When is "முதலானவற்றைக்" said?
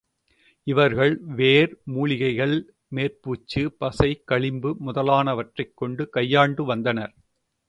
4.85-5.73